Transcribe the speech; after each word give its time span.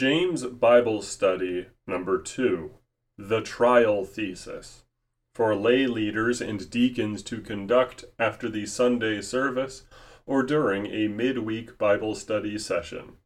James 0.00 0.46
Bible 0.46 1.02
Study 1.02 1.66
Number 1.86 2.18
2 2.22 2.70
The 3.18 3.42
Trial 3.42 4.06
Thesis 4.06 4.84
for 5.34 5.54
lay 5.54 5.86
leaders 5.86 6.40
and 6.40 6.70
deacons 6.70 7.22
to 7.24 7.42
conduct 7.42 8.06
after 8.18 8.48
the 8.48 8.64
Sunday 8.64 9.20
service 9.20 9.82
or 10.24 10.42
during 10.42 10.86
a 10.86 11.08
midweek 11.08 11.76
Bible 11.76 12.14
study 12.14 12.56
session. 12.56 13.18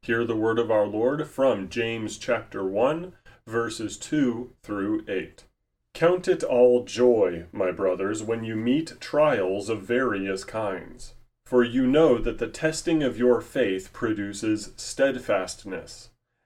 Hear 0.00 0.24
the 0.24 0.34
word 0.34 0.58
of 0.58 0.70
our 0.70 0.86
Lord 0.86 1.28
from 1.28 1.68
James 1.68 2.16
chapter 2.16 2.64
1, 2.64 3.12
verses 3.46 3.98
2 3.98 4.54
through 4.62 5.04
8. 5.06 5.44
Count 5.92 6.28
it 6.28 6.42
all 6.42 6.86
joy, 6.86 7.44
my 7.52 7.70
brothers, 7.70 8.22
when 8.22 8.42
you 8.42 8.56
meet 8.56 8.98
trials 9.00 9.68
of 9.68 9.82
various 9.82 10.44
kinds. 10.44 11.12
For 11.44 11.62
you 11.62 11.86
know 11.86 12.16
that 12.16 12.38
the 12.38 12.48
testing 12.48 13.02
of 13.02 13.18
your 13.18 13.42
faith 13.42 13.92
produces 13.92 14.72
steadfastness 14.78 16.08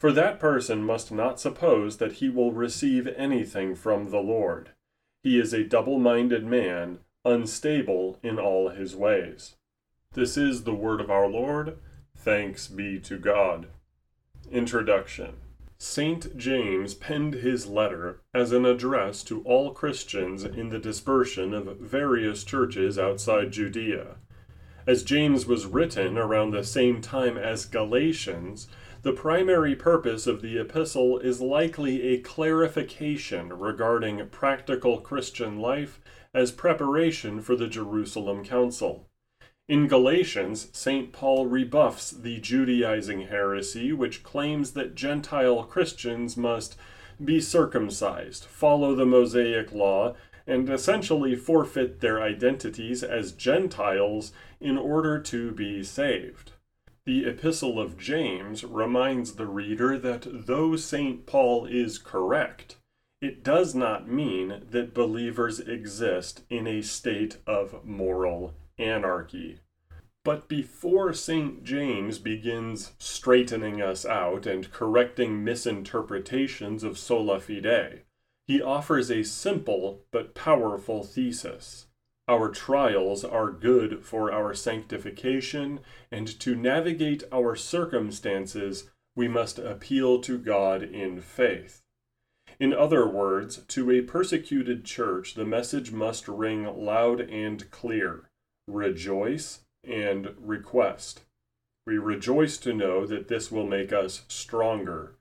For 0.00 0.12
that 0.12 0.40
person 0.40 0.82
must 0.82 1.12
not 1.12 1.38
suppose 1.38 1.98
that 1.98 2.14
he 2.14 2.30
will 2.30 2.52
receive 2.52 3.06
anything 3.06 3.74
from 3.74 4.10
the 4.10 4.20
Lord. 4.20 4.70
He 5.22 5.38
is 5.38 5.52
a 5.52 5.62
double 5.62 5.98
minded 5.98 6.42
man, 6.42 7.00
unstable 7.22 8.18
in 8.22 8.38
all 8.38 8.70
his 8.70 8.96
ways. 8.96 9.56
This 10.14 10.38
is 10.38 10.64
the 10.64 10.74
word 10.74 11.02
of 11.02 11.10
our 11.10 11.28
Lord. 11.28 11.76
Thanks 12.16 12.66
be 12.66 12.98
to 13.00 13.18
God. 13.18 13.66
Introduction 14.50 15.34
St. 15.76 16.34
James 16.34 16.94
penned 16.94 17.34
his 17.34 17.66
letter 17.66 18.22
as 18.32 18.52
an 18.52 18.64
address 18.64 19.22
to 19.24 19.42
all 19.42 19.74
Christians 19.74 20.44
in 20.44 20.70
the 20.70 20.78
dispersion 20.78 21.52
of 21.52 21.76
various 21.76 22.42
churches 22.42 22.98
outside 22.98 23.52
Judea. 23.52 24.16
As 24.86 25.02
James 25.02 25.44
was 25.44 25.66
written 25.66 26.16
around 26.16 26.52
the 26.52 26.64
same 26.64 27.02
time 27.02 27.36
as 27.36 27.66
Galatians, 27.66 28.66
the 29.02 29.12
primary 29.12 29.74
purpose 29.74 30.26
of 30.26 30.42
the 30.42 30.58
epistle 30.58 31.18
is 31.18 31.40
likely 31.40 32.02
a 32.02 32.18
clarification 32.18 33.48
regarding 33.48 34.26
practical 34.28 34.98
Christian 34.98 35.58
life 35.58 36.00
as 36.34 36.52
preparation 36.52 37.40
for 37.40 37.56
the 37.56 37.66
Jerusalem 37.66 38.44
Council. 38.44 39.08
In 39.68 39.88
Galatians, 39.88 40.68
St. 40.72 41.12
Paul 41.12 41.46
rebuffs 41.46 42.10
the 42.10 42.40
Judaizing 42.40 43.28
heresy 43.28 43.92
which 43.92 44.22
claims 44.22 44.72
that 44.72 44.94
Gentile 44.94 45.62
Christians 45.62 46.36
must 46.36 46.76
be 47.24 47.40
circumcised, 47.40 48.44
follow 48.44 48.94
the 48.94 49.06
Mosaic 49.06 49.72
law, 49.72 50.14
and 50.46 50.68
essentially 50.68 51.36
forfeit 51.36 52.00
their 52.00 52.20
identities 52.20 53.02
as 53.02 53.32
Gentiles 53.32 54.32
in 54.60 54.76
order 54.76 55.18
to 55.20 55.52
be 55.52 55.82
saved. 55.82 56.52
The 57.06 57.24
Epistle 57.24 57.80
of 57.80 57.96
James 57.96 58.62
reminds 58.62 59.32
the 59.34 59.46
reader 59.46 59.98
that 59.98 60.26
though 60.46 60.76
St. 60.76 61.24
Paul 61.24 61.64
is 61.66 61.98
correct, 61.98 62.76
it 63.22 63.42
does 63.42 63.74
not 63.74 64.08
mean 64.08 64.62
that 64.70 64.94
believers 64.94 65.60
exist 65.60 66.42
in 66.50 66.66
a 66.66 66.82
state 66.82 67.38
of 67.46 67.84
moral 67.84 68.54
anarchy. 68.78 69.60
But 70.24 70.48
before 70.48 71.14
St. 71.14 71.64
James 71.64 72.18
begins 72.18 72.92
straightening 72.98 73.80
us 73.80 74.04
out 74.04 74.44
and 74.44 74.70
correcting 74.70 75.42
misinterpretations 75.42 76.84
of 76.84 76.98
sola 76.98 77.40
fide, 77.40 78.02
he 78.46 78.60
offers 78.60 79.10
a 79.10 79.22
simple 79.22 80.00
but 80.10 80.34
powerful 80.34 81.02
thesis. 81.02 81.86
Our 82.30 82.48
trials 82.48 83.24
are 83.24 83.50
good 83.50 84.04
for 84.04 84.30
our 84.30 84.54
sanctification, 84.54 85.80
and 86.12 86.28
to 86.38 86.54
navigate 86.54 87.24
our 87.32 87.56
circumstances, 87.56 88.88
we 89.16 89.26
must 89.26 89.58
appeal 89.58 90.20
to 90.20 90.38
God 90.38 90.84
in 90.84 91.20
faith. 91.22 91.82
In 92.60 92.72
other 92.72 93.04
words, 93.04 93.64
to 93.66 93.90
a 93.90 94.02
persecuted 94.02 94.84
church, 94.84 95.34
the 95.34 95.44
message 95.44 95.90
must 95.90 96.28
ring 96.28 96.66
loud 96.66 97.20
and 97.20 97.68
clear 97.72 98.30
rejoice 98.68 99.62
and 99.82 100.32
request. 100.38 101.22
We 101.84 101.98
rejoice 101.98 102.58
to 102.58 102.72
know 102.72 103.06
that 103.06 103.26
this 103.26 103.50
will 103.50 103.66
make 103.66 103.92
us 103.92 104.22
stronger. 104.28 105.16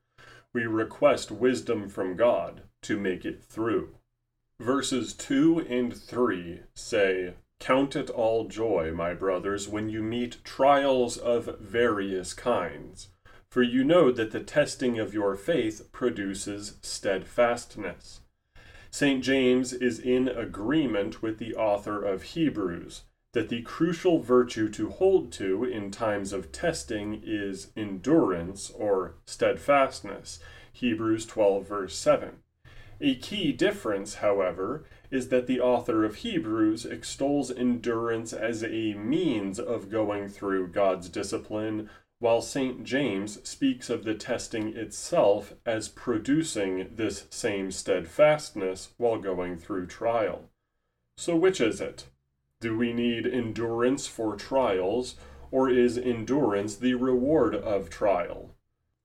We 0.53 0.67
request 0.67 1.31
wisdom 1.31 1.89
from 1.89 2.15
God 2.15 2.61
to 2.83 2.99
make 2.99 3.25
it 3.25 3.41
through. 3.41 3.95
Verses 4.59 5.13
2 5.13 5.59
and 5.69 5.95
3 5.95 6.59
say, 6.73 7.35
Count 7.61 7.95
it 7.95 8.09
all 8.09 8.49
joy, 8.49 8.91
my 8.93 9.13
brothers, 9.13 9.69
when 9.69 9.87
you 9.87 10.03
meet 10.03 10.43
trials 10.43 11.17
of 11.17 11.57
various 11.59 12.33
kinds, 12.33 13.07
for 13.49 13.63
you 13.63 13.85
know 13.85 14.11
that 14.11 14.31
the 14.31 14.41
testing 14.41 14.99
of 14.99 15.13
your 15.13 15.37
faith 15.37 15.89
produces 15.93 16.75
steadfastness. 16.81 18.19
St. 18.91 19.23
James 19.23 19.71
is 19.71 19.97
in 19.97 20.27
agreement 20.27 21.21
with 21.21 21.37
the 21.37 21.55
author 21.55 22.03
of 22.03 22.23
Hebrews 22.23 23.03
that 23.31 23.47
the 23.47 23.61
crucial 23.61 24.19
virtue 24.19 24.67
to 24.71 24.89
hold 24.89 25.31
to 25.33 25.63
in 25.63 25.89
times 25.89 26.33
of 26.33 26.51
testing 26.51 27.21
is 27.23 27.71
endurance 27.77 28.71
or 28.71 29.13
steadfastness. 29.25 30.39
Hebrews 30.73 31.25
12, 31.27 31.65
verse 31.65 31.95
7. 31.95 32.39
A 33.01 33.15
key 33.15 33.53
difference, 33.53 34.15
however, 34.15 34.83
is 35.09 35.29
that 35.29 35.47
the 35.47 35.61
author 35.61 36.03
of 36.03 36.15
Hebrews 36.15 36.85
extols 36.85 37.49
endurance 37.49 38.33
as 38.33 38.61
a 38.61 38.93
means 38.93 39.57
of 39.57 39.89
going 39.89 40.27
through 40.27 40.67
God's 40.67 41.07
discipline, 41.07 41.89
while 42.19 42.41
St. 42.41 42.83
James 42.83 43.39
speaks 43.47 43.89
of 43.89 44.03
the 44.03 44.15
testing 44.15 44.75
itself 44.75 45.53
as 45.65 45.87
producing 45.87 46.89
this 46.93 47.25
same 47.29 47.71
steadfastness 47.71 48.89
while 48.97 49.17
going 49.17 49.55
through 49.55 49.87
trial. 49.87 50.49
So, 51.17 51.37
which 51.37 51.61
is 51.61 51.79
it? 51.79 52.07
Do 52.59 52.77
we 52.77 52.91
need 52.91 53.25
endurance 53.25 54.07
for 54.07 54.35
trials, 54.35 55.15
or 55.51 55.69
is 55.69 55.97
endurance 55.97 56.75
the 56.75 56.95
reward 56.95 57.55
of 57.55 57.89
trial? 57.89 58.55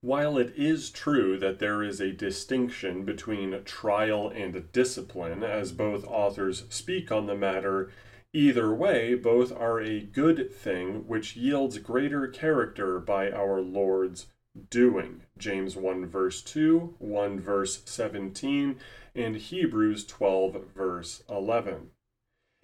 While 0.05 0.37
it 0.37 0.53
is 0.55 0.91
true 0.91 1.39
that 1.39 1.61
there 1.61 1.83
is 1.83 1.99
a 1.99 2.13
distinction 2.13 3.07
between 3.07 3.59
trial 3.65 4.29
and 4.29 4.71
discipline, 4.71 5.43
as 5.43 5.73
both 5.73 6.07
authors 6.07 6.67
speak 6.69 7.11
on 7.11 7.25
the 7.25 7.35
matter, 7.35 7.91
either 8.35 8.75
way, 8.75 9.15
both 9.15 9.51
are 9.51 9.81
a 9.81 10.03
good 10.03 10.53
thing 10.53 11.09
which 11.09 11.37
yields 11.37 11.79
greater 11.79 12.29
character 12.29 13.01
by 13.01 13.33
our 13.33 13.63
Lord's 13.63 14.27
doing. 14.69 15.23
James 15.39 15.75
1 15.75 16.05
verse 16.05 16.43
2, 16.43 16.97
1 16.99 17.41
verse 17.41 17.81
17, 17.87 18.77
and 19.15 19.37
Hebrews 19.37 20.05
12 20.05 20.67
verse 20.77 21.23
11. 21.31 21.93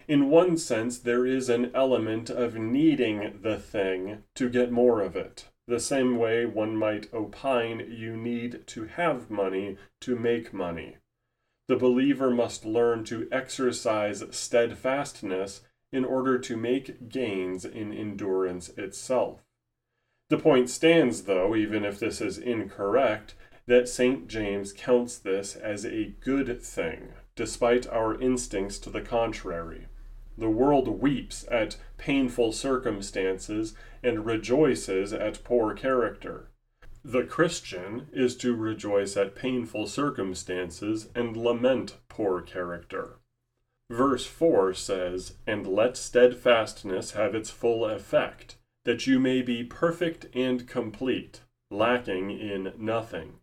In 0.07 0.29
one 0.29 0.57
sense, 0.57 0.99
there 0.99 1.25
is 1.25 1.49
an 1.49 1.71
element 1.73 2.29
of 2.29 2.53
needing 2.53 3.39
the 3.41 3.57
thing 3.57 4.21
to 4.35 4.47
get 4.47 4.71
more 4.71 5.01
of 5.01 5.15
it. 5.15 5.47
The 5.71 5.79
same 5.79 6.17
way 6.17 6.45
one 6.45 6.75
might 6.75 7.13
opine 7.13 7.87
you 7.89 8.17
need 8.17 8.67
to 8.67 8.87
have 8.87 9.31
money 9.31 9.77
to 10.01 10.17
make 10.17 10.53
money. 10.53 10.97
The 11.69 11.77
believer 11.77 12.29
must 12.29 12.65
learn 12.65 13.05
to 13.05 13.29
exercise 13.31 14.21
steadfastness 14.31 15.61
in 15.93 16.03
order 16.03 16.37
to 16.39 16.57
make 16.57 17.07
gains 17.07 17.63
in 17.63 17.93
endurance 17.93 18.67
itself. 18.77 19.45
The 20.27 20.37
point 20.37 20.69
stands, 20.69 21.23
though, 21.23 21.55
even 21.55 21.85
if 21.85 21.99
this 21.99 22.19
is 22.19 22.37
incorrect, 22.37 23.35
that 23.65 23.87
St. 23.87 24.27
James 24.27 24.73
counts 24.73 25.17
this 25.17 25.55
as 25.55 25.85
a 25.85 26.15
good 26.19 26.61
thing, 26.61 27.13
despite 27.37 27.87
our 27.87 28.19
instincts 28.19 28.77
to 28.79 28.89
the 28.89 28.99
contrary. 28.99 29.87
The 30.37 30.49
world 30.49 30.87
weeps 30.87 31.45
at 31.51 31.77
painful 31.97 32.53
circumstances 32.53 33.75
and 34.01 34.25
rejoices 34.25 35.13
at 35.13 35.43
poor 35.43 35.73
character. 35.73 36.49
The 37.03 37.23
Christian 37.23 38.07
is 38.13 38.37
to 38.37 38.55
rejoice 38.55 39.17
at 39.17 39.35
painful 39.35 39.87
circumstances 39.87 41.09
and 41.15 41.35
lament 41.35 41.97
poor 42.09 42.41
character. 42.41 43.19
Verse 43.89 44.25
4 44.25 44.73
says, 44.73 45.35
And 45.45 45.67
let 45.67 45.97
steadfastness 45.97 47.11
have 47.11 47.35
its 47.35 47.49
full 47.49 47.85
effect, 47.85 48.55
that 48.85 49.05
you 49.05 49.19
may 49.19 49.41
be 49.41 49.63
perfect 49.63 50.27
and 50.33 50.67
complete, 50.67 51.41
lacking 51.69 52.31
in 52.31 52.73
nothing. 52.77 53.40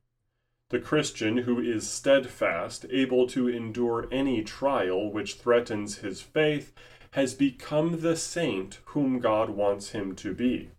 The 0.71 0.79
Christian 0.79 1.39
who 1.39 1.61
is 1.61 1.89
steadfast, 1.89 2.85
able 2.91 3.27
to 3.29 3.49
endure 3.49 4.07
any 4.13 4.43
trial 4.43 5.11
which 5.11 5.35
threatens 5.35 5.99
his 5.99 6.21
faith, 6.21 6.75
has 7.13 7.33
become 7.35 8.03
the 8.03 8.17
saint 8.17 8.81
whom 8.87 9.19
God 9.19 9.51
wants 9.51 9.91
him 9.91 10.15
to 10.17 10.35
be. 10.35 10.71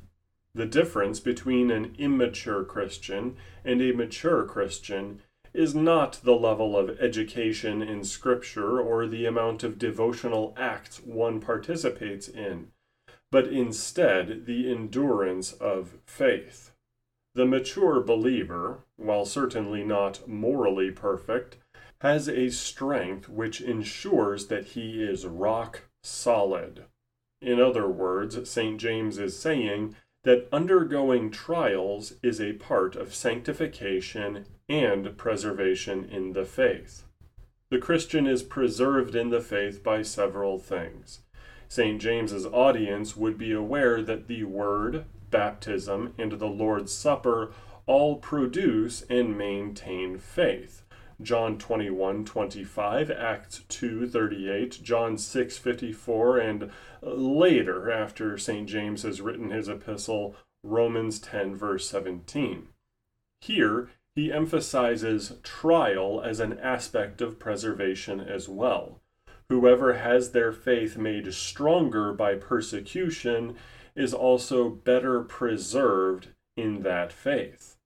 The 0.53 0.67
difference 0.67 1.19
between 1.19 1.71
an 1.71 1.95
immature 1.97 2.63
Christian 2.63 3.37
and 3.65 3.81
a 3.81 3.91
mature 3.91 4.45
Christian 4.45 5.21
is 5.53 5.73
not 5.73 6.19
the 6.23 6.35
level 6.35 6.77
of 6.77 6.99
education 6.99 7.81
in 7.81 8.03
Scripture 8.03 8.79
or 8.79 9.07
the 9.07 9.25
amount 9.25 9.63
of 9.63 9.79
devotional 9.79 10.53
acts 10.55 10.99
one 10.99 11.39
participates 11.39 12.27
in, 12.27 12.71
but 13.31 13.47
instead 13.47 14.45
the 14.45 14.71
endurance 14.71 15.53
of 15.53 15.97
faith. 16.05 16.71
The 17.35 17.45
mature 17.45 18.01
believer, 18.01 18.79
while 18.97 19.25
certainly 19.25 19.83
not 19.83 20.27
morally 20.27 20.91
perfect, 20.91 21.57
has 22.01 22.27
a 22.27 22.49
strength 22.49 23.29
which 23.29 23.61
ensures 23.61 24.47
that 24.47 24.67
he 24.67 25.03
is 25.03 25.25
rock 25.25 25.83
solid. 26.03 26.85
In 27.41 27.59
other 27.59 27.87
words, 27.87 28.49
St. 28.49 28.79
James 28.79 29.17
is 29.17 29.37
saying 29.37 29.95
that 30.23 30.47
undergoing 30.51 31.31
trials 31.31 32.13
is 32.21 32.41
a 32.41 32.53
part 32.53 32.95
of 32.95 33.15
sanctification 33.15 34.45
and 34.67 35.17
preservation 35.17 36.05
in 36.05 36.33
the 36.33 36.45
faith. 36.45 37.03
The 37.69 37.77
Christian 37.77 38.27
is 38.27 38.43
preserved 38.43 39.15
in 39.15 39.29
the 39.29 39.41
faith 39.41 39.83
by 39.83 40.01
several 40.01 40.57
things. 40.57 41.21
St. 41.67 42.01
James's 42.01 42.47
audience 42.47 43.15
would 43.15 43.37
be 43.37 43.51
aware 43.51 44.01
that 44.01 44.27
the 44.27 44.43
Word, 44.43 45.05
baptism, 45.29 46.13
and 46.17 46.33
the 46.33 46.47
Lord's 46.47 46.93
Supper 46.93 47.51
all 47.85 48.17
produce 48.17 49.01
and 49.09 49.37
maintain 49.37 50.17
faith. 50.17 50.83
John 51.21 51.57
21 51.57 52.23
25, 52.23 53.11
Acts 53.11 53.63
2 53.67 54.07
38, 54.07 54.79
John 54.81 55.17
6 55.17 55.57
54, 55.57 56.37
and 56.37 56.71
later, 57.01 57.91
after 57.91 58.37
St. 58.37 58.69
James 58.69 59.03
has 59.03 59.19
written 59.19 59.49
his 59.49 59.67
epistle, 59.67 60.35
Romans 60.63 61.19
10 61.19 61.55
verse 61.55 61.89
17. 61.89 62.69
Here, 63.41 63.89
he 64.15 64.31
emphasizes 64.31 65.33
trial 65.43 66.21
as 66.21 66.39
an 66.39 66.57
aspect 66.59 67.21
of 67.21 67.39
preservation 67.39 68.19
as 68.19 68.47
well. 68.47 68.99
Whoever 69.49 69.93
has 69.93 70.31
their 70.31 70.51
faith 70.51 70.97
made 70.97 71.33
stronger 71.33 72.13
by 72.13 72.35
persecution 72.35 73.55
is 73.95 74.13
also 74.13 74.69
better 74.69 75.21
preserved 75.21 76.29
in 76.55 76.83
that 76.83 77.11
faith. 77.11 77.77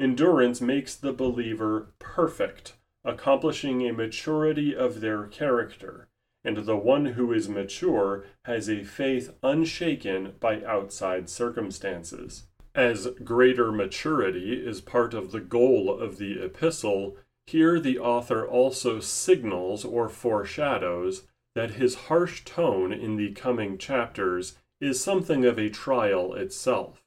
Endurance 0.00 0.60
makes 0.60 0.94
the 0.94 1.12
believer 1.12 1.92
perfect, 1.98 2.74
accomplishing 3.04 3.86
a 3.86 3.92
maturity 3.92 4.74
of 4.74 5.00
their 5.00 5.24
character, 5.26 6.08
and 6.44 6.58
the 6.58 6.76
one 6.76 7.06
who 7.06 7.32
is 7.32 7.48
mature 7.48 8.24
has 8.44 8.68
a 8.68 8.84
faith 8.84 9.32
unshaken 9.42 10.34
by 10.40 10.62
outside 10.64 11.28
circumstances. 11.28 12.44
As 12.74 13.08
greater 13.22 13.70
maturity 13.70 14.54
is 14.54 14.80
part 14.80 15.14
of 15.14 15.30
the 15.30 15.40
goal 15.40 15.90
of 15.90 16.18
the 16.18 16.42
epistle, 16.42 17.16
here 17.46 17.78
the 17.78 17.98
author 17.98 18.46
also 18.46 18.98
signals 18.98 19.84
or 19.84 20.08
foreshadows 20.08 21.24
that 21.54 21.72
his 21.72 21.94
harsh 22.06 22.44
tone 22.44 22.92
in 22.92 23.16
the 23.16 23.32
coming 23.32 23.76
chapters 23.76 24.56
is 24.82 25.00
something 25.00 25.44
of 25.44 25.58
a 25.58 25.70
trial 25.70 26.34
itself. 26.34 27.04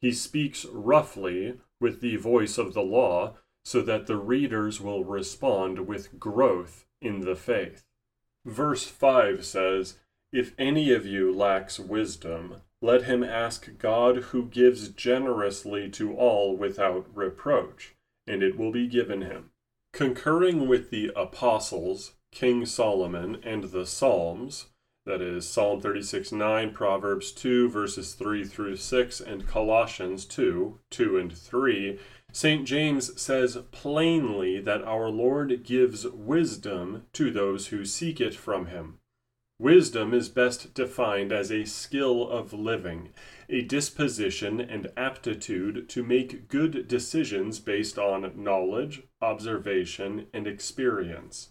He 0.00 0.10
speaks 0.10 0.66
roughly, 0.66 1.54
with 1.80 2.00
the 2.00 2.16
voice 2.16 2.58
of 2.58 2.74
the 2.74 2.82
law, 2.82 3.36
so 3.64 3.80
that 3.82 4.08
the 4.08 4.16
readers 4.16 4.80
will 4.80 5.04
respond 5.04 5.86
with 5.86 6.18
growth 6.18 6.84
in 7.00 7.20
the 7.20 7.36
faith. 7.36 7.84
Verse 8.44 8.86
5 8.88 9.44
says, 9.44 9.98
If 10.32 10.52
any 10.58 10.92
of 10.92 11.06
you 11.06 11.32
lacks 11.32 11.78
wisdom, 11.78 12.56
let 12.80 13.04
him 13.04 13.22
ask 13.22 13.78
God 13.78 14.16
who 14.16 14.46
gives 14.46 14.88
generously 14.88 15.88
to 15.90 16.16
all 16.16 16.56
without 16.56 17.06
reproach, 17.14 17.94
and 18.26 18.42
it 18.42 18.58
will 18.58 18.72
be 18.72 18.88
given 18.88 19.22
him. 19.22 19.50
Concurring 19.92 20.66
with 20.66 20.90
the 20.90 21.12
apostles, 21.14 22.14
King 22.32 22.66
Solomon, 22.66 23.38
and 23.44 23.64
the 23.64 23.86
Psalms, 23.86 24.71
that 25.04 25.20
is 25.20 25.48
Psalm 25.48 25.80
36 25.80 26.32
9, 26.32 26.72
Proverbs 26.72 27.32
2, 27.32 27.68
verses 27.68 28.14
3 28.14 28.44
through 28.44 28.76
6, 28.76 29.20
and 29.20 29.46
Colossians 29.46 30.24
2 30.24 30.78
2 30.90 31.18
and 31.18 31.36
3. 31.36 31.98
St. 32.32 32.66
James 32.66 33.20
says 33.20 33.58
plainly 33.72 34.60
that 34.60 34.82
our 34.84 35.10
Lord 35.10 35.64
gives 35.64 36.06
wisdom 36.06 37.04
to 37.12 37.30
those 37.30 37.66
who 37.68 37.84
seek 37.84 38.20
it 38.20 38.34
from 38.34 38.66
him. 38.66 38.98
Wisdom 39.58 40.14
is 40.14 40.28
best 40.28 40.72
defined 40.74 41.30
as 41.30 41.52
a 41.52 41.64
skill 41.64 42.28
of 42.28 42.52
living, 42.52 43.10
a 43.48 43.62
disposition 43.62 44.60
and 44.60 44.90
aptitude 44.96 45.88
to 45.90 46.02
make 46.02 46.48
good 46.48 46.88
decisions 46.88 47.60
based 47.60 47.98
on 47.98 48.32
knowledge, 48.42 49.02
observation, 49.20 50.26
and 50.32 50.46
experience. 50.46 51.50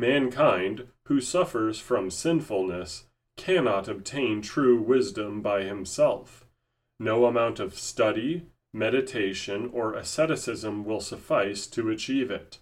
Mankind, 0.00 0.86
who 1.08 1.20
suffers 1.20 1.78
from 1.78 2.10
sinfulness, 2.10 3.04
cannot 3.36 3.86
obtain 3.86 4.40
true 4.40 4.80
wisdom 4.80 5.42
by 5.42 5.64
himself. 5.64 6.46
No 6.98 7.26
amount 7.26 7.60
of 7.60 7.78
study, 7.78 8.46
meditation, 8.72 9.68
or 9.74 9.92
asceticism 9.92 10.86
will 10.86 11.02
suffice 11.02 11.66
to 11.66 11.90
achieve 11.90 12.30
it. 12.30 12.60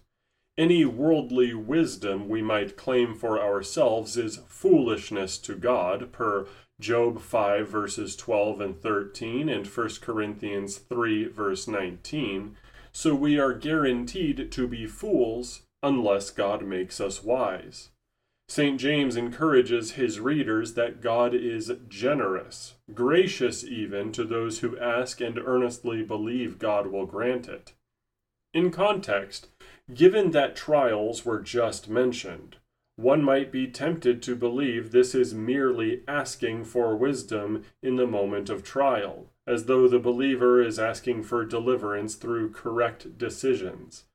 Any 0.57 0.83
worldly 0.83 1.53
wisdom 1.53 2.27
we 2.27 2.41
might 2.41 2.75
claim 2.75 3.15
for 3.15 3.41
ourselves 3.41 4.17
is 4.17 4.41
foolishness 4.45 5.37
to 5.37 5.55
God, 5.55 6.11
per 6.11 6.45
Job 6.81 7.21
5 7.21 7.69
verses 7.69 8.17
12 8.17 8.59
and 8.59 8.81
13 8.81 9.47
and 9.47 9.65
1 9.65 9.89
Corinthians 10.01 10.77
3 10.77 11.29
verse 11.29 11.69
19, 11.69 12.57
so 12.91 13.15
we 13.15 13.39
are 13.39 13.53
guaranteed 13.53 14.51
to 14.51 14.67
be 14.67 14.85
fools 14.85 15.61
unless 15.81 16.29
God 16.31 16.65
makes 16.65 16.99
us 16.99 17.23
wise. 17.23 17.89
St. 18.49 18.79
James 18.79 19.15
encourages 19.15 19.91
his 19.91 20.19
readers 20.19 20.73
that 20.73 21.01
God 21.01 21.35
is 21.35 21.71
generous, 21.87 22.73
gracious 22.93 23.63
even 23.63 24.11
to 24.13 24.23
those 24.23 24.59
who 24.59 24.79
ask 24.79 25.21
and 25.21 25.37
earnestly 25.37 26.01
believe 26.01 26.57
God 26.57 26.87
will 26.87 27.05
grant 27.05 27.47
it. 27.47 27.73
In 28.51 28.71
context, 28.71 29.49
given 29.93 30.31
that 30.31 30.55
trials 30.55 31.23
were 31.23 31.39
just 31.39 31.89
mentioned, 31.89 32.57
one 32.95 33.23
might 33.23 33.51
be 33.51 33.67
tempted 33.67 34.21
to 34.23 34.35
believe 34.35 34.91
this 34.91 35.13
is 35.13 35.33
merely 35.33 36.01
asking 36.07 36.65
for 36.65 36.97
wisdom 36.97 37.63
in 37.83 37.95
the 37.95 38.07
moment 38.07 38.49
of 38.49 38.63
trial, 38.63 39.27
as 39.45 39.65
though 39.65 39.87
the 39.87 39.99
believer 39.99 40.61
is 40.61 40.79
asking 40.79 41.23
for 41.23 41.45
deliverance 41.45 42.15
through 42.15 42.49
correct 42.49 43.17
decisions. 43.17 44.05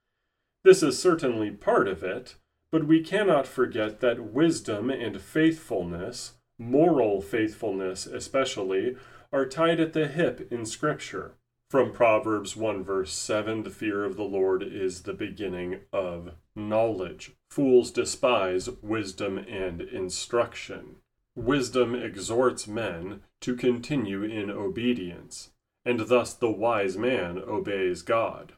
This 0.65 0.83
is 0.83 0.99
certainly 0.99 1.51
part 1.51 1.87
of 1.87 2.03
it, 2.03 2.37
but 2.71 2.87
we 2.87 3.03
cannot 3.03 3.47
forget 3.47 4.01
that 4.01 4.33
wisdom 4.33 4.89
and 4.89 5.21
faithfulness, 5.21 6.39
moral 6.59 7.21
faithfulness 7.21 8.07
especially, 8.07 8.97
are 9.31 9.45
tied 9.45 9.79
at 9.79 9.93
the 9.93 10.09
hip 10.09 10.51
in 10.51 10.65
Scripture. 10.65 11.35
From 11.69 11.93
Proverbs 11.93 12.57
1 12.57 12.83
verse 12.83 13.13
7, 13.13 13.63
the 13.63 13.71
fear 13.71 14.05
of 14.05 14.17
the 14.17 14.25
Lord 14.25 14.63
is 14.63 15.03
the 15.03 15.13
beginning 15.13 15.81
of 15.93 16.31
knowledge. 16.57 17.33
Fools 17.51 17.91
despise 17.91 18.71
wisdom 18.81 19.37
and 19.37 19.83
instruction. 19.83 20.97
Wisdom 21.37 21.95
exhorts 21.95 22.67
men 22.67 23.21
to 23.41 23.55
continue 23.55 24.23
in 24.23 24.51
obedience, 24.51 25.51
and 25.85 26.01
thus 26.01 26.33
the 26.33 26.51
wise 26.51 26.97
man 26.97 27.39
obeys 27.39 28.01
God. 28.01 28.55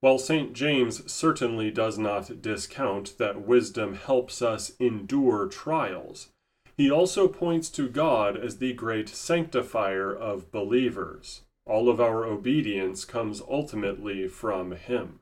While 0.00 0.18
St. 0.18 0.52
James 0.52 1.10
certainly 1.10 1.70
does 1.70 1.98
not 1.98 2.40
discount 2.40 3.18
that 3.18 3.46
wisdom 3.46 3.94
helps 3.94 4.40
us 4.42 4.72
endure 4.78 5.48
trials, 5.48 6.28
he 6.76 6.88
also 6.88 7.26
points 7.26 7.68
to 7.70 7.88
God 7.88 8.36
as 8.36 8.58
the 8.58 8.72
great 8.72 9.08
sanctifier 9.08 10.14
of 10.14 10.52
believers. 10.52 11.42
All 11.66 11.88
of 11.88 12.00
our 12.00 12.24
obedience 12.24 13.04
comes 13.04 13.42
ultimately 13.50 14.28
from 14.28 14.72
him. 14.72 15.18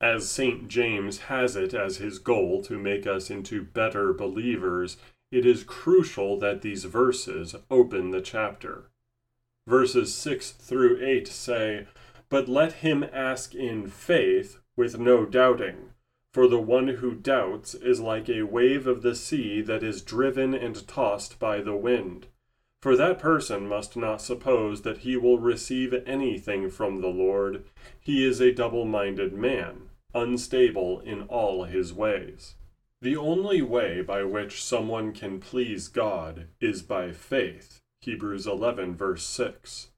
As 0.00 0.30
St. 0.30 0.68
James 0.68 1.18
has 1.20 1.56
it 1.56 1.72
as 1.72 1.96
his 1.96 2.18
goal 2.18 2.62
to 2.64 2.78
make 2.78 3.06
us 3.06 3.30
into 3.30 3.62
better 3.62 4.12
believers, 4.12 4.98
it 5.32 5.46
is 5.46 5.64
crucial 5.64 6.38
that 6.38 6.60
these 6.60 6.84
verses 6.84 7.56
open 7.70 8.10
the 8.10 8.20
chapter. 8.20 8.90
Verses 9.66 10.14
6 10.14 10.52
through 10.52 11.04
8 11.04 11.26
say, 11.26 11.86
but 12.28 12.48
let 12.48 12.74
him 12.74 13.04
ask 13.12 13.54
in 13.54 13.86
faith 13.88 14.58
with 14.76 14.98
no 14.98 15.24
doubting. 15.24 15.90
For 16.32 16.46
the 16.46 16.60
one 16.60 16.88
who 16.88 17.14
doubts 17.14 17.74
is 17.74 18.00
like 18.00 18.28
a 18.28 18.42
wave 18.42 18.86
of 18.86 19.02
the 19.02 19.14
sea 19.14 19.60
that 19.62 19.82
is 19.82 20.02
driven 20.02 20.54
and 20.54 20.86
tossed 20.86 21.38
by 21.38 21.60
the 21.60 21.76
wind. 21.76 22.26
For 22.80 22.96
that 22.96 23.18
person 23.18 23.66
must 23.66 23.96
not 23.96 24.20
suppose 24.20 24.82
that 24.82 24.98
he 24.98 25.16
will 25.16 25.38
receive 25.38 25.94
anything 26.06 26.70
from 26.70 27.00
the 27.00 27.08
Lord. 27.08 27.64
He 28.00 28.24
is 28.24 28.40
a 28.40 28.52
double 28.52 28.84
minded 28.84 29.32
man, 29.32 29.90
unstable 30.14 31.00
in 31.00 31.22
all 31.22 31.64
his 31.64 31.92
ways. 31.92 32.54
The 33.00 33.16
only 33.16 33.62
way 33.62 34.02
by 34.02 34.22
which 34.24 34.62
someone 34.62 35.12
can 35.12 35.40
please 35.40 35.88
God 35.88 36.46
is 36.60 36.82
by 36.82 37.12
faith. 37.12 37.80
Hebrews 38.00 38.46
11, 38.46 38.94
verse 38.94 39.24
6. 39.24 39.88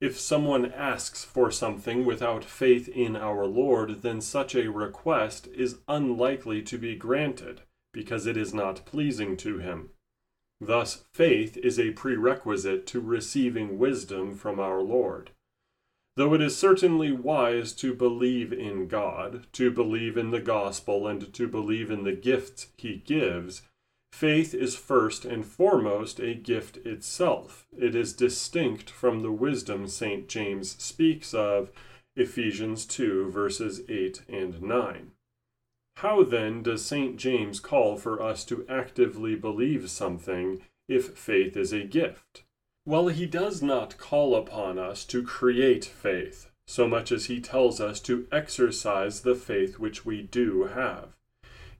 If 0.00 0.18
someone 0.18 0.72
asks 0.72 1.24
for 1.24 1.50
something 1.50 2.04
without 2.04 2.44
faith 2.44 2.88
in 2.88 3.16
our 3.16 3.46
Lord, 3.46 4.02
then 4.02 4.20
such 4.20 4.54
a 4.54 4.70
request 4.70 5.48
is 5.54 5.78
unlikely 5.88 6.62
to 6.62 6.78
be 6.78 6.96
granted, 6.96 7.62
because 7.92 8.26
it 8.26 8.36
is 8.36 8.52
not 8.52 8.84
pleasing 8.84 9.36
to 9.38 9.58
him. 9.58 9.90
Thus, 10.60 11.04
faith 11.12 11.56
is 11.56 11.78
a 11.78 11.92
prerequisite 11.92 12.86
to 12.88 13.00
receiving 13.00 13.78
wisdom 13.78 14.34
from 14.34 14.58
our 14.58 14.82
Lord. 14.82 15.30
Though 16.16 16.34
it 16.34 16.40
is 16.40 16.56
certainly 16.56 17.10
wise 17.10 17.72
to 17.74 17.92
believe 17.92 18.52
in 18.52 18.86
God, 18.86 19.46
to 19.52 19.70
believe 19.70 20.16
in 20.16 20.30
the 20.30 20.40
gospel, 20.40 21.08
and 21.08 21.32
to 21.32 21.48
believe 21.48 21.90
in 21.90 22.04
the 22.04 22.12
gifts 22.12 22.68
he 22.76 22.96
gives, 22.96 23.62
faith 24.14 24.54
is 24.54 24.76
first 24.76 25.24
and 25.24 25.44
foremost 25.44 26.20
a 26.20 26.34
gift 26.34 26.76
itself. 26.86 27.66
It 27.76 27.96
is 27.96 28.12
distinct 28.12 28.88
from 28.88 29.22
the 29.22 29.32
wisdom 29.32 29.88
St. 29.88 30.28
James 30.28 30.80
speaks 30.80 31.34
of, 31.34 31.72
Ephesians 32.14 32.86
2, 32.86 33.28
verses 33.32 33.82
8 33.88 34.22
and 34.28 34.62
9. 34.62 35.10
How 35.96 36.22
then 36.22 36.62
does 36.62 36.84
St. 36.84 37.16
James 37.16 37.58
call 37.58 37.96
for 37.96 38.22
us 38.22 38.44
to 38.44 38.64
actively 38.68 39.34
believe 39.34 39.90
something 39.90 40.62
if 40.88 41.18
faith 41.18 41.56
is 41.56 41.72
a 41.72 41.82
gift? 41.82 42.44
Well, 42.86 43.08
he 43.08 43.26
does 43.26 43.62
not 43.62 43.98
call 43.98 44.36
upon 44.36 44.78
us 44.78 45.04
to 45.06 45.24
create 45.24 45.84
faith, 45.84 46.50
so 46.68 46.86
much 46.86 47.10
as 47.10 47.26
he 47.26 47.40
tells 47.40 47.80
us 47.80 47.98
to 48.02 48.28
exercise 48.30 49.22
the 49.22 49.34
faith 49.34 49.80
which 49.80 50.06
we 50.06 50.22
do 50.22 50.66
have. 50.72 51.16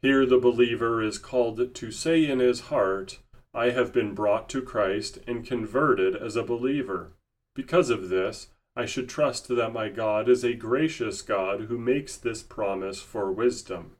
Here 0.05 0.27
the 0.27 0.37
believer 0.37 1.03
is 1.03 1.17
called 1.17 1.75
to 1.75 1.91
say 1.91 2.27
in 2.27 2.39
his 2.39 2.69
heart, 2.69 3.21
I 3.55 3.71
have 3.71 3.91
been 3.91 4.13
brought 4.13 4.51
to 4.51 4.61
Christ 4.61 5.19
and 5.27 5.47
converted 5.47 6.15
as 6.15 6.37
a 6.37 6.43
believer. 6.43 7.13
Because 7.55 7.89
of 7.89 8.11
this, 8.11 8.49
I 8.77 8.85
should 8.85 9.09
trust 9.09 9.49
that 9.49 9.73
my 9.73 9.89
God 9.89 10.29
is 10.29 10.45
a 10.45 10.53
gracious 10.53 11.23
God 11.23 11.63
who 11.63 11.79
makes 11.79 12.19
this 12.19 12.43
promise 12.43 13.01
for 13.01 13.33
wisdom. 13.33 13.97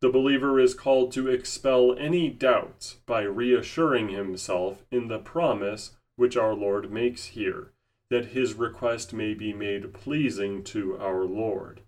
The 0.00 0.10
believer 0.10 0.60
is 0.60 0.74
called 0.74 1.12
to 1.12 1.30
expel 1.30 1.96
any 1.98 2.28
doubts 2.28 2.96
by 3.06 3.22
reassuring 3.22 4.10
himself 4.10 4.84
in 4.90 5.08
the 5.08 5.18
promise 5.18 5.96
which 6.16 6.36
our 6.36 6.52
Lord 6.52 6.92
makes 6.92 7.28
here, 7.28 7.72
that 8.10 8.32
his 8.36 8.52
request 8.52 9.14
may 9.14 9.32
be 9.32 9.54
made 9.54 9.94
pleasing 9.94 10.62
to 10.64 10.98
our 10.98 11.24
Lord. 11.24 11.80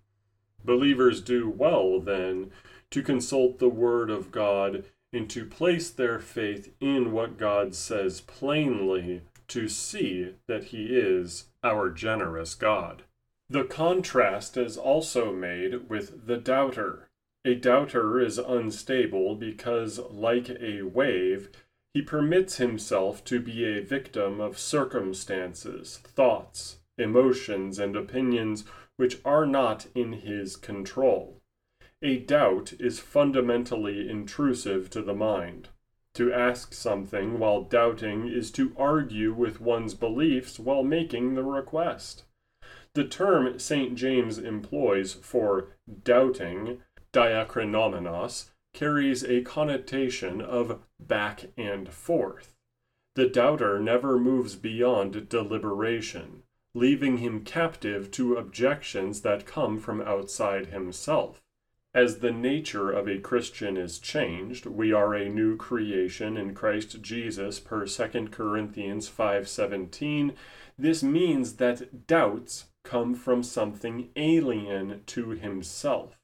Believers 0.63 1.21
do 1.21 1.47
well, 1.47 1.99
then, 1.99 2.49
to 2.95 3.03
consult 3.03 3.59
the 3.59 3.67
Word 3.67 4.09
of 4.09 4.31
God 4.31 4.85
and 5.11 5.29
to 5.29 5.45
place 5.45 5.89
their 5.89 6.17
faith 6.17 6.73
in 6.79 7.11
what 7.11 7.37
God 7.37 7.75
says 7.75 8.21
plainly 8.21 9.21
to 9.49 9.67
see 9.67 10.35
that 10.47 10.65
He 10.65 10.85
is 10.95 11.47
our 11.61 11.89
generous 11.89 12.55
God. 12.55 13.03
The 13.49 13.65
contrast 13.65 14.55
is 14.55 14.77
also 14.77 15.33
made 15.33 15.89
with 15.89 16.25
the 16.25 16.37
doubter. 16.37 17.09
A 17.43 17.55
doubter 17.55 18.21
is 18.21 18.37
unstable 18.37 19.35
because, 19.35 19.99
like 20.09 20.49
a 20.49 20.83
wave, 20.83 21.49
he 21.93 22.01
permits 22.01 22.55
himself 22.55 23.25
to 23.25 23.41
be 23.41 23.65
a 23.65 23.83
victim 23.83 24.39
of 24.39 24.57
circumstances, 24.57 25.97
thoughts, 25.97 26.77
emotions, 26.97 27.77
and 27.77 27.97
opinions 27.97 28.63
which 28.95 29.19
are 29.25 29.45
not 29.45 29.87
in 29.93 30.13
his 30.13 30.55
control. 30.55 31.41
A 32.01 32.17
doubt 32.17 32.73
is 32.79 32.99
fundamentally 32.99 34.09
intrusive 34.09 34.89
to 34.91 35.01
the 35.01 35.13
mind. 35.13 35.69
To 36.15 36.31
ask 36.31 36.73
something 36.73 37.39
while 37.39 37.61
doubting 37.61 38.27
is 38.27 38.51
to 38.51 38.73
argue 38.77 39.33
with 39.33 39.61
one's 39.61 39.93
beliefs 39.93 40.59
while 40.59 40.83
making 40.83 41.35
the 41.35 41.43
request. 41.43 42.23
The 42.93 43.05
term 43.05 43.59
St. 43.59 43.95
James 43.95 44.37
employs 44.37 45.13
for 45.13 45.69
doubting, 46.03 46.81
diakrinomenos, 47.11 48.51
carries 48.73 49.23
a 49.23 49.41
connotation 49.41 50.41
of 50.41 50.81
back 50.99 51.45
and 51.57 51.89
forth. 51.89 52.55
The 53.15 53.27
doubter 53.27 53.79
never 53.79 54.19
moves 54.19 54.55
beyond 54.55 55.29
deliberation, 55.29 56.43
leaving 56.73 57.17
him 57.17 57.43
captive 57.45 58.11
to 58.11 58.35
objections 58.35 59.21
that 59.21 59.45
come 59.45 59.79
from 59.79 60.01
outside 60.01 60.67
himself. 60.67 61.41
As 61.95 62.19
the 62.19 62.33
nature 62.33 62.91
of 62.91 63.07
a 63.07 63.19
Christian 63.19 63.77
is 63.77 63.99
changed, 63.99 64.65
we 64.65 64.91
are 64.91 65.13
a 65.13 65.29
new 65.29 65.55
creation 65.55 66.35
in 66.35 66.53
Christ 66.53 67.01
Jesus 67.01 67.61
per 67.61 67.87
2 67.87 68.31
Corinthians 68.31 69.07
5:17. 69.07 70.33
This 70.77 71.01
means 71.01 71.55
that 71.55 72.05
doubts 72.05 72.65
come 72.83 73.15
from 73.15 73.43
something 73.43 74.09
alien 74.17 75.03
to 75.05 75.29
himself. 75.29 76.19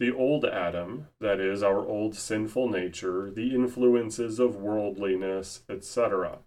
The 0.00 0.10
old 0.10 0.46
Adam, 0.46 1.08
that 1.20 1.40
is, 1.40 1.62
our 1.62 1.84
old 1.84 2.14
sinful 2.14 2.70
nature, 2.70 3.30
the 3.30 3.54
influences 3.54 4.38
of 4.38 4.56
worldliness, 4.56 5.62
etc. 5.68 6.38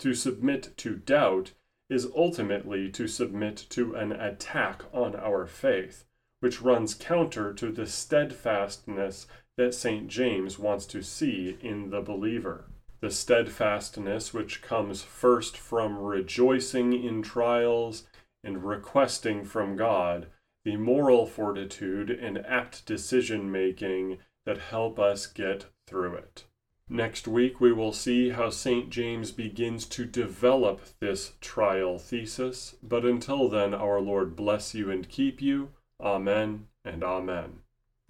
To 0.00 0.12
submit 0.12 0.76
to 0.76 0.96
doubt 0.96 1.52
is 1.88 2.12
ultimately 2.14 2.90
to 2.90 3.08
submit 3.08 3.56
to 3.70 3.94
an 3.94 4.12
attack 4.12 4.82
on 4.92 5.16
our 5.16 5.46
faith, 5.46 6.04
which 6.40 6.62
runs 6.62 6.94
counter 6.94 7.52
to 7.52 7.70
the 7.70 7.86
steadfastness 7.86 9.26
that 9.56 9.74
St. 9.74 10.08
James 10.08 10.58
wants 10.58 10.86
to 10.86 11.02
see 11.02 11.56
in 11.60 11.90
the 11.90 12.00
believer. 12.00 12.66
The 13.00 13.10
steadfastness 13.10 14.32
which 14.32 14.62
comes 14.62 15.02
first 15.02 15.56
from 15.56 15.98
rejoicing 15.98 16.92
in 16.92 17.22
trials 17.22 18.04
and 18.42 18.64
requesting 18.64 19.44
from 19.44 19.76
God 19.76 20.26
the 20.64 20.76
moral 20.76 21.26
fortitude 21.26 22.10
and 22.10 22.38
apt 22.46 22.86
decision 22.86 23.50
making 23.52 24.18
that 24.46 24.58
help 24.58 24.98
us 24.98 25.26
get 25.26 25.66
through 25.86 26.14
it. 26.14 26.44
Next 26.88 27.26
week, 27.26 27.60
we 27.60 27.72
will 27.72 27.92
see 27.92 28.30
how 28.30 28.50
St. 28.50 28.90
James 28.90 29.32
begins 29.32 29.86
to 29.86 30.04
develop 30.04 30.82
this 31.00 31.32
trial 31.40 31.98
thesis. 31.98 32.76
But 32.82 33.06
until 33.06 33.48
then, 33.48 33.72
our 33.72 34.00
Lord 34.00 34.36
bless 34.36 34.74
you 34.74 34.90
and 34.90 35.08
keep 35.08 35.40
you. 35.40 35.70
Amen 36.00 36.68
and 36.84 37.04
Amen. 37.04 37.63